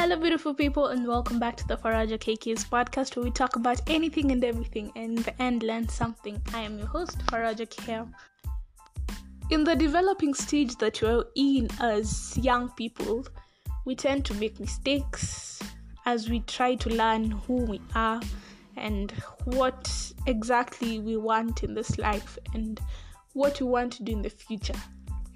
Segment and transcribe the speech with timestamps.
[0.00, 3.80] Hello, beautiful people, and welcome back to the Faraja KK's podcast where we talk about
[3.88, 6.40] anything and everything and in the end learn something.
[6.54, 8.02] I am your host, Faraja K.
[9.50, 13.26] In the developing stage that we're in as young people,
[13.86, 15.58] we tend to make mistakes
[16.06, 18.20] as we try to learn who we are
[18.76, 19.10] and
[19.46, 22.80] what exactly we want in this life and
[23.32, 24.80] what we want to do in the future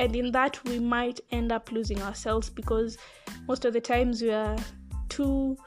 [0.00, 2.96] and in that we might end up losing ourselves because
[3.46, 4.56] most of the times we are
[5.10, 5.58] too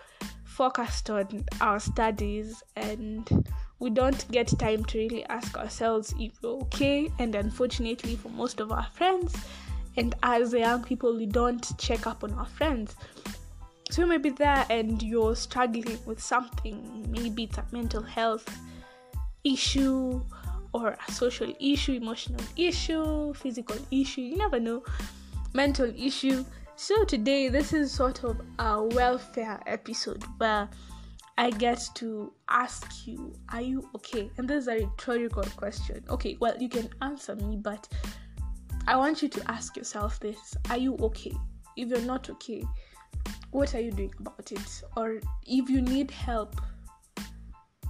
[0.44, 6.50] focused on our studies and we don't get time to really ask ourselves if we're
[6.50, 7.12] okay.
[7.20, 9.36] And unfortunately for most of our friends
[9.98, 12.96] and as young people we don't check up on our friends.
[13.91, 18.50] So you may be there and you're struggling with something maybe it's a mental health
[19.44, 20.24] issue
[20.73, 24.84] or a social issue, emotional issue, physical issue, you never know,
[25.54, 26.43] mental issue.
[26.76, 30.68] So today, this is sort of a welfare episode where
[31.38, 34.29] I get to ask you, Are you okay?
[34.38, 36.04] And this is a rhetorical question.
[36.10, 37.88] Okay, well, you can answer me, but
[38.88, 41.34] I want you to ask yourself this Are you okay?
[41.77, 42.63] If you're not okay,
[43.51, 44.84] what are you doing about it?
[44.98, 46.60] Or if you need help,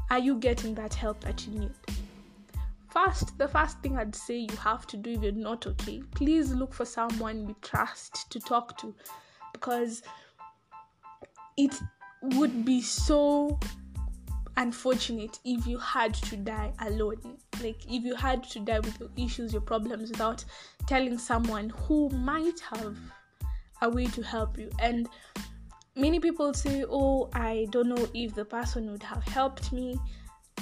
[0.09, 1.71] are you getting that help that you need?
[2.93, 6.53] First, the first thing I'd say you have to do if you're not okay, please
[6.53, 8.93] look for someone you trust to talk to
[9.51, 10.03] because
[11.57, 11.73] it
[12.21, 13.59] would be so
[14.57, 17.37] unfortunate if you had to die alone.
[17.63, 20.45] Like, if you had to die with your issues, your problems, without
[20.85, 22.95] telling someone who might have
[23.81, 24.69] a way to help you.
[24.79, 25.09] And
[25.95, 29.97] many people say, Oh, I don't know if the person would have helped me.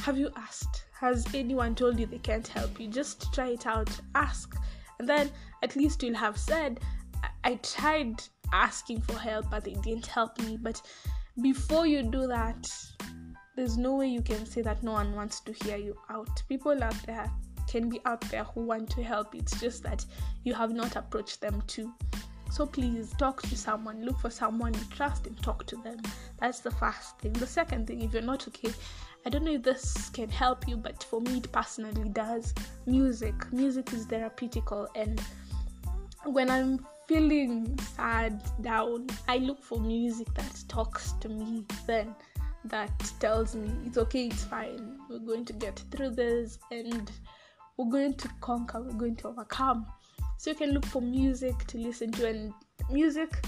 [0.01, 0.85] Have you asked?
[0.99, 2.87] Has anyone told you they can't help you?
[2.87, 3.87] Just try it out.
[4.15, 4.55] Ask.
[4.97, 5.29] And then
[5.61, 6.79] at least you'll have said,
[7.23, 10.57] I, I tried asking for help, but they didn't help me.
[10.59, 10.81] But
[11.43, 12.67] before you do that,
[13.55, 16.41] there's no way you can say that no one wants to hear you out.
[16.49, 17.31] People out there
[17.67, 19.35] can be out there who want to help.
[19.35, 20.03] It's just that
[20.43, 21.93] you have not approached them too.
[22.51, 26.01] So please talk to someone, look for someone you trust and talk to them.
[26.39, 27.31] That's the first thing.
[27.31, 28.73] The second thing, if you're not okay,
[29.25, 32.53] I don't know if this can help you, but for me, it personally does.
[32.85, 33.35] Music.
[33.51, 35.21] Music is therapeutical, and
[36.25, 42.15] when I'm feeling sad, down, I look for music that talks to me, then
[42.65, 47.11] that tells me it's okay, it's fine, we're going to get through this, and
[47.77, 49.85] we're going to conquer, we're going to overcome.
[50.37, 52.53] So you can look for music to listen to, and
[52.89, 53.45] music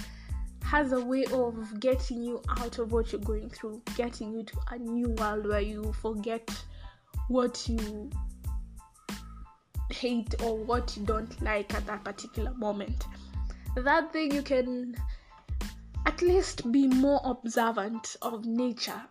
[0.64, 4.58] has a way of getting you out of what you're going through, getting you to
[4.72, 6.50] a new world where you forget
[7.28, 8.10] what you
[9.92, 13.06] hate or what you don't like at that particular moment.
[13.76, 14.96] That thing you can
[16.06, 19.02] at least be more observant of nature.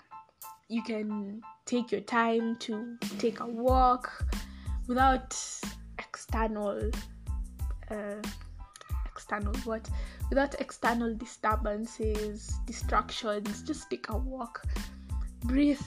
[0.68, 4.24] You can take your time to take a walk
[4.88, 5.38] without
[5.98, 6.90] external
[7.90, 8.22] uh,
[9.32, 9.88] external what
[10.28, 14.62] without external disturbances distractions just take a walk
[15.44, 15.80] breathe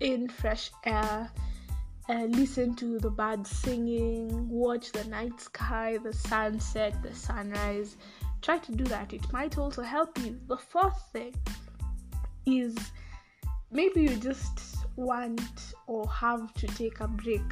[0.00, 1.30] in fresh air
[2.08, 7.96] uh, listen to the birds singing watch the night sky the sunset the sunrise.
[8.40, 9.12] Try to do that.
[9.12, 10.38] It might also help you.
[10.46, 11.34] The fourth thing
[12.46, 12.74] is
[13.70, 17.42] maybe you just want or have to take a break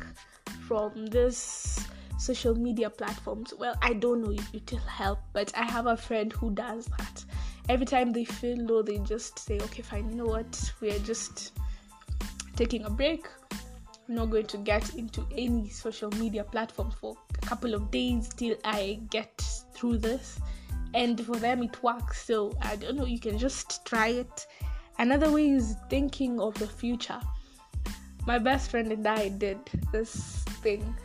[0.66, 1.86] from this
[2.18, 3.52] social media platforms.
[3.58, 6.86] Well, I don't know if it will help, but I have a friend who does
[6.98, 7.24] that.
[7.68, 11.52] Every time they feel low, they just say, okay, fine, you know what, we're just
[12.54, 13.26] taking a break.
[14.08, 18.28] I'm not going to get into any social media platform for a couple of days
[18.28, 19.42] till I get
[19.74, 20.38] through this.
[20.94, 22.24] And for them, it works.
[22.24, 24.46] So I don't know, you can just try it.
[24.98, 27.20] Another way is thinking of the future.
[28.26, 29.58] My best friend and I did
[29.92, 30.96] this thing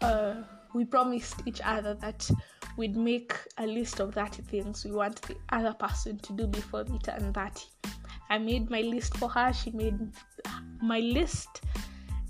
[0.00, 0.34] uh,
[0.74, 2.30] we promised each other that
[2.76, 6.84] we'd make a list of 30 things we want the other person to do before
[6.84, 7.64] we turn 30.
[8.28, 9.98] I made my list for her, she made
[10.80, 11.62] my list,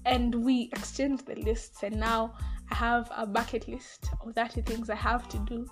[0.06, 1.82] and we exchanged the lists.
[1.82, 2.34] And now
[2.70, 5.66] I have a bucket list of 30 things I have to do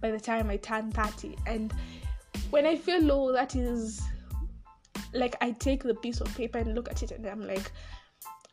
[0.00, 1.36] by the time I turn 30.
[1.46, 1.74] And
[2.50, 4.02] when I feel low, that is
[5.12, 7.70] like I take the piece of paper and look at it, and I'm like,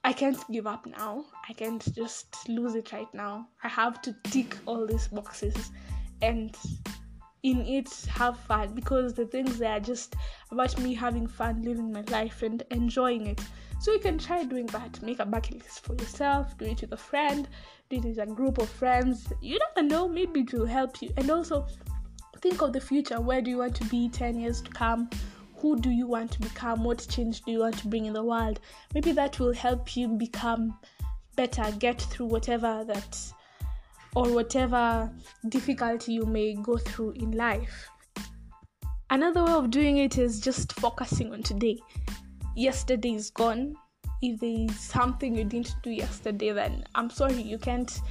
[0.05, 1.25] I can't give up now.
[1.47, 3.47] I can't just lose it right now.
[3.63, 5.71] I have to tick all these boxes
[6.21, 6.57] and
[7.43, 10.15] in it have fun because the things that are just
[10.51, 13.41] about me having fun, living my life and enjoying it.
[13.79, 15.01] So you can try doing that.
[15.01, 17.47] Make a bucket list for yourself, do it with a friend,
[17.89, 19.31] do it with a group of friends.
[19.41, 21.13] You never know, maybe it will help you.
[21.17, 21.67] And also
[22.41, 23.19] think of the future.
[23.19, 25.09] Where do you want to be 10 years to come?
[25.63, 26.83] Who do you want to become?
[26.83, 28.59] What change do you want to bring in the world?
[28.93, 30.77] Maybe that will help you become
[31.37, 33.17] better, get through whatever that
[34.13, 35.09] or whatever
[35.47, 37.87] difficulty you may go through in life.
[39.09, 41.79] Another way of doing it is just focusing on today.
[42.57, 43.73] Yesterday is gone.
[44.21, 48.01] If there is something you didn't do yesterday, then I'm sorry, you can't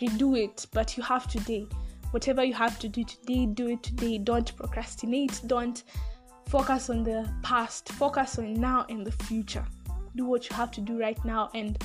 [0.00, 1.66] redo it, but you have today.
[2.12, 4.18] Whatever you have to do today, do it today.
[4.18, 5.40] Don't procrastinate.
[5.48, 5.82] Don't
[6.50, 7.88] focus on the past.
[7.90, 9.64] Focus on now and the future.
[10.16, 11.80] Do what you have to do right now, and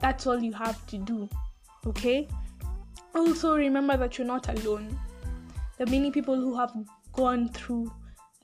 [0.00, 1.28] that's all you have to do.
[1.86, 2.28] Okay?
[3.14, 4.98] Also, remember that you're not alone.
[5.78, 6.72] There are many people who have
[7.14, 7.90] gone through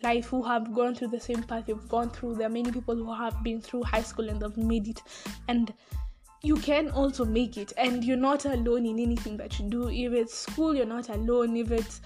[0.02, 2.36] life, who have gone through the same path you've gone through.
[2.36, 5.02] There are many people who have been through high school and have made it.
[5.48, 5.72] And
[6.42, 7.74] you can also make it.
[7.76, 9.90] And you're not alone in anything that you do.
[9.90, 11.56] If it's school, you're not alone.
[11.56, 12.00] If it's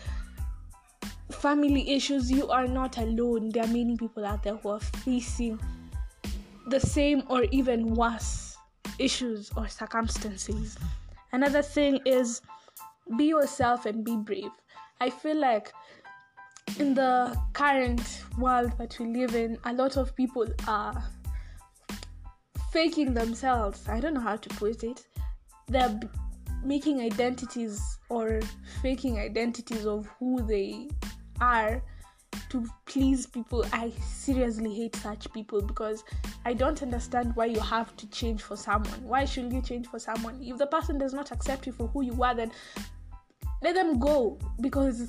[1.45, 3.51] family issues, you are not alone.
[3.51, 5.61] There are many people out there who are facing
[6.69, 8.57] the same or even worse
[8.99, 10.79] issues or circumstances.
[11.33, 12.41] Another thing is
[13.19, 14.53] be yourself and be brave.
[15.03, 15.71] I feel like
[16.79, 21.05] in the current world that we live in, a lot of people are
[22.73, 23.87] faking themselves.
[23.87, 25.05] I don't know how to put it.
[25.69, 26.09] They're b-
[26.65, 28.41] making identities or
[28.81, 30.89] faking identities of who they
[31.41, 31.83] are
[32.51, 33.65] to please people.
[33.73, 36.05] I seriously hate such people because
[36.45, 39.03] I don't understand why you have to change for someone.
[39.05, 40.41] Why should you change for someone?
[40.43, 42.53] If the person does not accept you for who you are, then
[43.63, 45.09] let them go because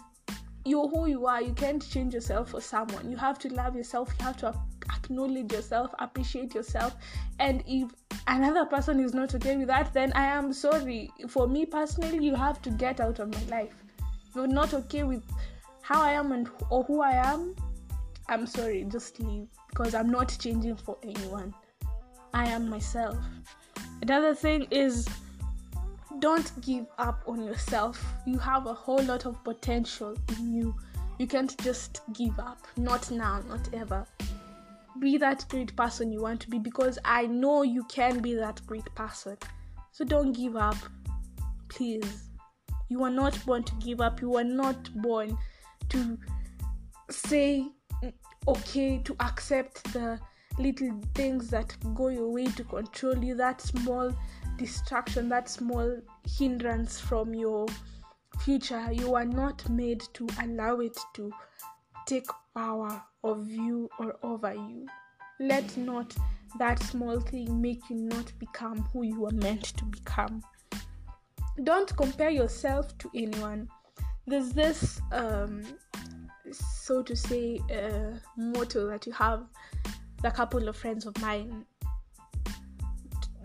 [0.66, 1.42] you're who you are.
[1.42, 3.10] You can't change yourself for someone.
[3.10, 4.14] You have to love yourself.
[4.20, 4.54] You have to
[4.94, 6.96] acknowledge yourself, appreciate yourself.
[7.40, 7.92] And if
[8.28, 11.12] another person is not okay with that, then I am sorry.
[11.28, 13.76] For me personally, you have to get out of my life.
[14.34, 15.24] You're not okay with
[15.86, 17.56] how I am and or who I am,
[18.28, 18.84] I'm sorry.
[18.90, 21.54] Just leave because I'm not changing for anyone.
[22.34, 23.16] I am myself.
[24.02, 25.08] Another thing is
[26.18, 28.04] don't give up on yourself.
[28.26, 30.76] You have a whole lot of potential in you.
[31.20, 32.66] You can't just give up.
[32.78, 34.08] Not now, not ever.
[35.00, 38.60] Be that great person you want to be because I know you can be that
[38.66, 39.38] great person.
[39.92, 40.78] So don't give up.
[41.70, 42.24] Please.
[42.90, 44.20] You are not born to give up.
[44.20, 45.38] You are not born
[45.90, 46.18] to
[47.10, 47.70] say
[48.48, 50.20] okay, to accept the
[50.60, 54.16] little things that go your way to control you, that small
[54.58, 56.00] distraction, that small
[56.38, 57.66] hindrance from your
[58.42, 58.92] future.
[58.92, 61.32] You are not made to allow it to
[62.06, 64.86] take power of you or over you.
[65.40, 66.16] Let not
[66.60, 70.42] that small thing make you not become who you are meant to become.
[71.64, 73.68] Don't compare yourself to anyone.
[74.28, 75.62] There's this, um,
[76.52, 79.44] so to say, uh, motto that you have.
[80.24, 81.66] A couple of friends of mine,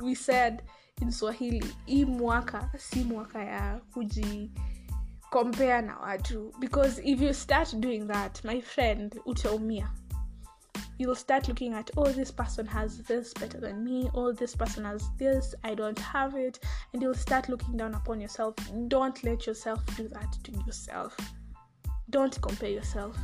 [0.01, 0.63] we said
[1.03, 4.51] in Swahili, hii mwaka si mwaka ya kuji
[5.31, 9.91] compare na watu because if you start doing that my friend utaumia
[11.01, 14.11] you'll start looking at oh this person has this better than me.
[14.15, 15.55] Oh this person has this.
[15.65, 16.59] I don't have it.
[16.93, 18.55] And you'll start looking down upon yourself.
[18.89, 21.17] Don't let yourself do that to yourself.
[22.11, 23.17] Don't compare yourself.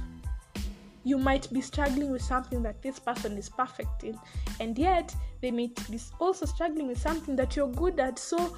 [1.04, 4.18] You might be struggling with something that this person is perfect in
[4.58, 8.18] and yet they may be also struggling with something that you're good at.
[8.18, 8.56] So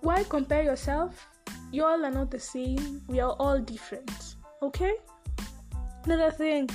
[0.00, 1.26] why compare yourself?
[1.70, 3.02] You all are not the same.
[3.06, 4.36] We are all different.
[4.62, 4.94] Okay?
[6.06, 6.70] Another thing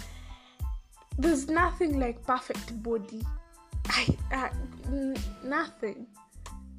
[1.20, 3.22] there's nothing like perfect body.
[3.90, 4.50] I, I
[4.86, 6.08] n- nothing.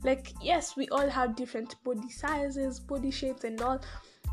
[0.03, 3.83] Like yes we all have different body sizes body shapes and all.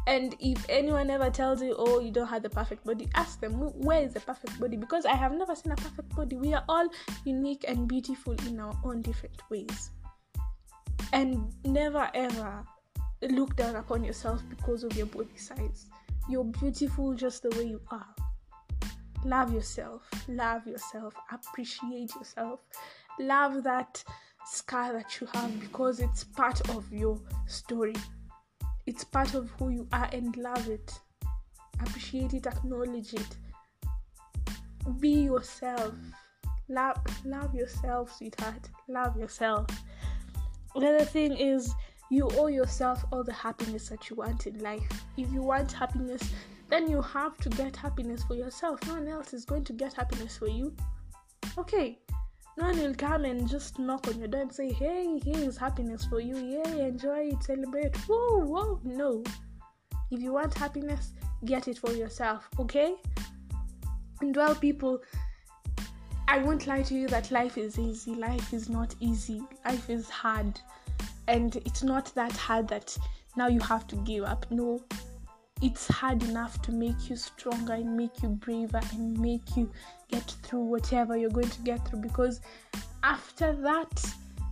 [0.07, 3.55] And if anyone ever tells you oh you don't have the perfect body ask them
[3.59, 4.77] where is the perfect body?
[4.77, 6.37] Because i have never seen a perfect body.
[6.37, 6.87] We are all
[7.25, 9.91] unique and beautiful in our own different ways.
[11.11, 12.63] And never ever
[13.23, 15.87] look down upon yourself because of your body size.
[16.29, 18.07] You're beautiful just the way you are
[19.27, 20.01] love yourself.
[20.27, 21.13] Love yourself.
[21.31, 22.61] Appreciate yourself.
[23.19, 24.03] Love that
[24.45, 27.95] scar that you have because it's part of your story.
[28.85, 30.97] It's part of who you are and love it.
[31.81, 32.47] Appreciate it.
[32.47, 33.37] Acknowledge it.
[34.99, 35.93] Be yourself.
[36.69, 38.69] Love love yourself sweetheart.
[38.87, 39.67] Love yourself.
[40.75, 41.73] Another thing is
[42.09, 45.03] you owe yourself all the happiness that you want in life.
[45.17, 46.21] If you want happiness
[46.69, 49.93] then you have to get happiness for yourself no one else is going to get
[49.93, 50.75] happiness for you
[51.57, 51.97] okay
[52.57, 56.05] no one will come and just knock on your door and say, hey, here's happiness
[56.05, 56.35] for you.
[56.35, 57.95] Yay, enjoy it, celebrate.
[58.07, 59.23] Whoa, whoa, no.
[60.09, 61.13] If you want happiness,
[61.45, 62.95] get it for yourself, okay?
[64.21, 64.99] And well, people,
[66.27, 68.15] I won't lie to you that life is easy.
[68.15, 69.43] Life is not easy.
[69.63, 70.59] Life is hard.
[71.27, 72.97] And it's not that hard that
[73.35, 74.47] now you have to give up.
[74.49, 74.81] No,
[75.61, 79.69] it's hard enough to make you stronger and make you braver and make you
[80.09, 82.41] get through whatever you're going to get through because
[83.03, 84.03] after that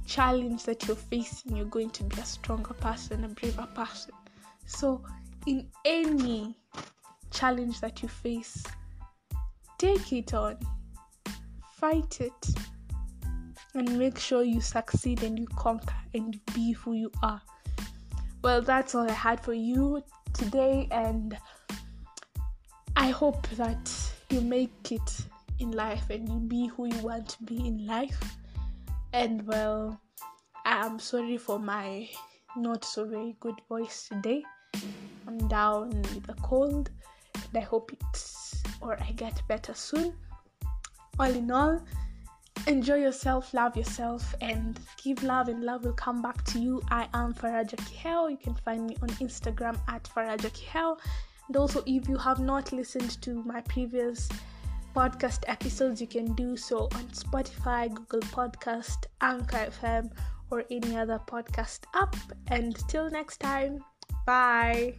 [0.06, 4.12] challenge that you're facing, you're going to be a stronger person, a braver person.
[4.66, 5.04] So,
[5.46, 6.56] in any
[7.32, 8.64] challenge that you face,
[9.78, 10.58] take it on,
[11.76, 12.50] fight it,
[13.74, 17.42] and make sure you succeed and you conquer and be who you are.
[18.42, 20.04] Well, that's all I had for you
[20.36, 21.38] today, and
[22.96, 23.92] I hope that
[24.30, 25.26] you make it
[25.60, 28.38] in life and you be who you want to be in life.
[29.14, 30.00] And well,
[30.66, 32.10] I am sorry for my
[32.58, 34.44] not so very good voice today.
[35.28, 36.90] I'm down with a cold,
[37.36, 40.14] and I hope it's or I get better soon.
[41.18, 41.84] All in all,
[42.68, 46.82] enjoy yourself, love yourself, and give love, and love will come back to you.
[46.90, 48.30] I am Faraja Kihel.
[48.32, 51.00] You can find me on Instagram at Faraja Kihel.
[51.48, 54.30] And also, if you have not listened to my previous
[54.96, 60.12] podcast episodes, you can do so on Spotify, Google Podcast, Anchor FM,
[60.50, 62.16] or any other podcast app.
[62.48, 63.84] And till next time,
[64.26, 64.96] bye.